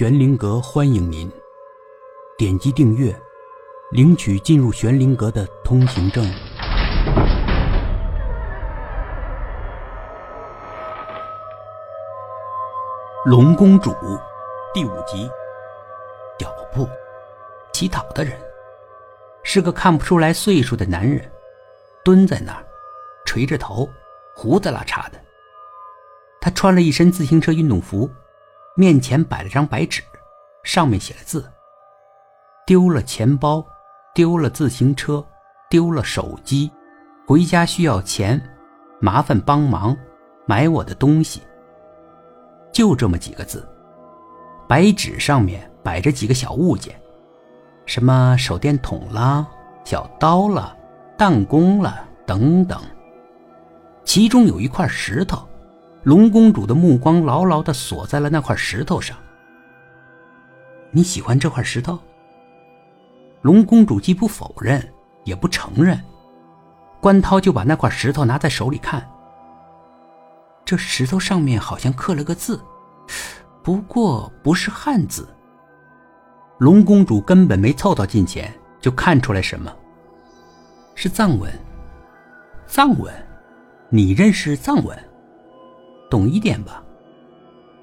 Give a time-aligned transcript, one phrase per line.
[0.00, 1.30] 玄灵阁欢迎您，
[2.38, 3.14] 点击订阅，
[3.90, 6.24] 领取进入玄灵阁的通行证。
[13.26, 13.94] 龙公主
[14.72, 15.30] 第五集，
[16.38, 16.88] 脚步，
[17.74, 18.32] 乞讨的人
[19.42, 21.30] 是个看不出来岁数的男人，
[22.02, 22.64] 蹲在那儿，
[23.26, 23.86] 垂着头，
[24.34, 25.20] 胡子拉碴的。
[26.40, 28.10] 他穿了一身自行车运动服。
[28.80, 30.02] 面前摆了张白纸，
[30.64, 31.46] 上面写了字
[32.64, 33.62] ：“丢了钱包，
[34.14, 35.22] 丢了自行车，
[35.68, 36.70] 丢了手机，
[37.26, 38.40] 回家需要钱，
[38.98, 39.94] 麻烦帮忙
[40.46, 41.42] 买我的东西。”
[42.72, 43.68] 就这么几个字。
[44.66, 46.98] 白纸上面摆着几个小物件，
[47.84, 49.46] 什么手电筒啦、
[49.84, 50.74] 小刀啦、
[51.18, 52.80] 弹弓啦等等。
[54.04, 55.46] 其中有一块石头。
[56.02, 59.16] 龙公主的目光牢牢的锁在了那块石头上。
[60.90, 61.98] 你喜欢这块石头？
[63.42, 64.82] 龙公主既不否认，
[65.24, 66.00] 也不承认。
[67.00, 69.06] 关涛就把那块石头拿在手里看。
[70.64, 72.60] 这石头上面好像刻了个字，
[73.62, 75.28] 不过不是汉字。
[76.58, 79.74] 龙公主根本没凑到近前，就看出来什么？
[80.94, 81.52] 是藏文。
[82.66, 83.12] 藏文？
[83.88, 85.09] 你认识藏文？
[86.10, 86.84] 懂一点吧，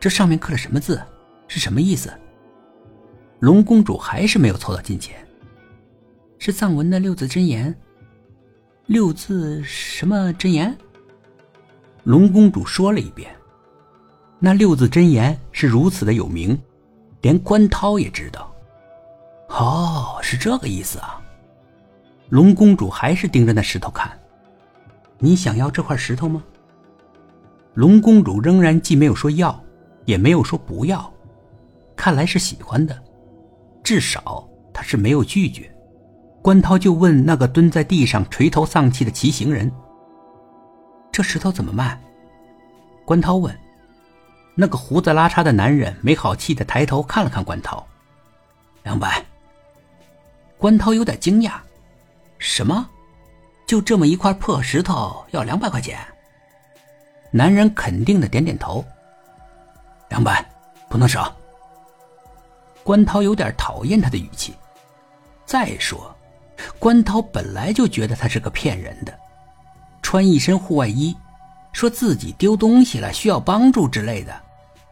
[0.00, 1.00] 这上面刻了什么字？
[1.46, 2.10] 是什么意思？
[3.40, 5.14] 龙公主还是没有凑到近前。
[6.38, 7.72] 是藏文的六字真言。
[8.86, 10.76] 六字什么真言？
[12.02, 13.30] 龙公主说了一遍。
[14.38, 16.58] 那六字真言是如此的有名，
[17.20, 18.54] 连关涛也知道。
[19.48, 21.20] 哦，是这个意思啊。
[22.30, 24.18] 龙公主还是盯着那石头看。
[25.18, 26.42] 你想要这块石头吗？
[27.74, 29.62] 龙公主仍然既没有说要，
[30.04, 31.12] 也没有说不要，
[31.96, 32.96] 看来是喜欢的，
[33.82, 35.70] 至少她是没有拒绝。
[36.40, 39.70] 关涛就问那个蹲在地上垂头丧气的骑行人
[41.10, 42.00] ：“这石头怎么卖？”
[43.04, 43.54] 关涛问。
[44.54, 47.84] 那个胡子拉碴的男人没好气的抬头看了看关涛
[48.84, 49.24] ：“两百。”
[50.58, 51.54] 关涛有点惊讶
[52.38, 52.88] ：“什么？
[53.66, 55.98] 就这么一块破石头要两百块钱？”
[57.36, 58.84] 男人肯定的点点头。
[60.08, 60.48] 两百，
[60.88, 61.34] 不能少。
[62.84, 64.54] 关涛有点讨厌他的语气。
[65.44, 66.16] 再说，
[66.78, 69.12] 关涛本来就觉得他是个骗人的，
[70.00, 71.12] 穿一身户外衣，
[71.72, 74.32] 说自己丢东西了需要帮助之类的，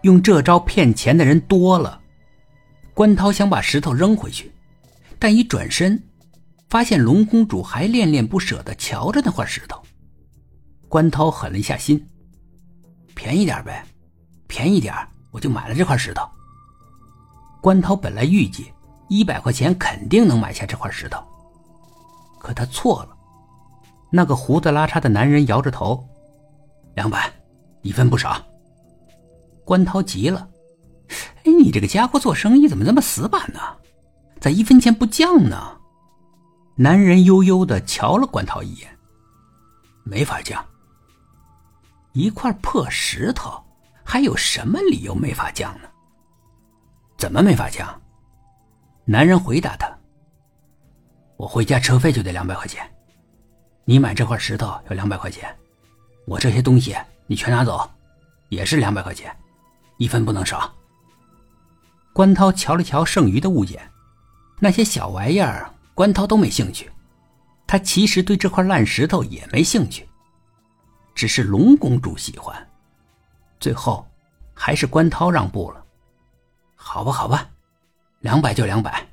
[0.00, 2.00] 用这招骗钱的人多了。
[2.92, 4.52] 关涛想把石头扔回去，
[5.16, 6.02] 但一转身，
[6.68, 9.80] 发现龙公主还恋恋不舍的瞧着那块石头。
[10.88, 12.04] 关涛狠了一下心。
[13.22, 13.84] 便宜点呗，
[14.48, 14.92] 便宜点
[15.30, 16.28] 我就买了这块石头。
[17.60, 18.72] 关涛本来预计
[19.08, 21.22] 一百块钱肯定能买下这块石头，
[22.40, 23.16] 可他错了。
[24.10, 26.04] 那个胡子拉碴的男人摇着头
[26.96, 27.32] ：“两百，
[27.82, 28.44] 一分不少。”
[29.64, 30.48] 关涛急了
[31.46, 33.60] ：“哎，你这个家伙做生意怎么这么死板呢？
[34.40, 35.78] 咋一分钱不降呢？”
[36.74, 38.98] 男人悠悠的瞧了关涛一眼
[40.02, 40.60] ：“没法降。”
[42.12, 43.62] 一块破石头，
[44.04, 45.88] 还有什么理由没法降呢？
[47.16, 48.00] 怎么没法降？
[49.04, 49.88] 男人回答他
[51.36, 52.88] ：“我回家车费就得两百块钱，
[53.84, 55.54] 你买这块石头要两百块钱，
[56.26, 56.96] 我这些东西
[57.26, 57.90] 你全拿走，
[58.48, 59.34] 也是两百块钱，
[59.98, 60.72] 一分不能少。”
[62.12, 63.90] 关涛瞧了瞧剩余的物件，
[64.60, 66.90] 那些小玩意儿，关涛都没兴趣。
[67.66, 70.06] 他其实对这块烂石头也没兴趣。
[71.22, 72.52] 只是龙公主喜欢，
[73.60, 74.04] 最后
[74.52, 75.80] 还是关涛让步了。
[76.74, 77.48] 好吧，好吧，
[78.18, 79.06] 两百就两百。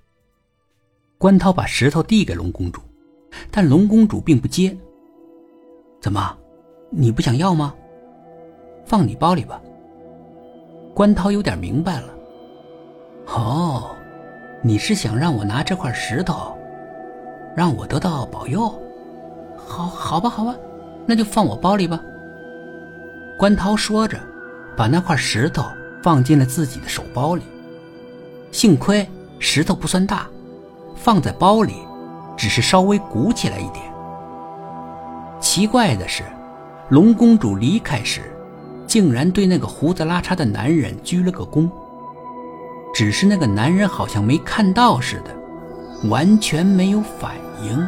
[1.20, 2.82] 关涛把石头递给龙公主，
[3.52, 4.76] 但龙公主并不接。
[6.02, 6.36] 怎么，
[6.90, 7.76] 你不想要吗？
[8.88, 9.62] 放你包里吧。
[10.96, 12.12] 关涛有点明白了。
[13.28, 13.96] 哦，
[14.64, 16.58] 你是想让我拿这块石头，
[17.56, 18.68] 让我得到保佑？
[19.56, 20.56] 好，好吧，好吧。
[21.10, 22.00] 那就放我包里吧。
[23.36, 24.20] 关涛说着，
[24.78, 25.66] 把那块石头
[26.04, 27.42] 放进了自己的手包里。
[28.52, 29.10] 幸亏
[29.40, 30.28] 石头不算大，
[30.96, 31.74] 放在包里
[32.38, 33.84] 只是稍微鼓起来一点。
[35.40, 36.22] 奇怪的是，
[36.90, 38.22] 龙公主离开时，
[38.86, 41.68] 竟然对那个胡子拉碴的男人鞠了个躬。
[42.94, 47.32] 只是那个男人好像没看到似的，完全没有反
[47.64, 47.88] 应。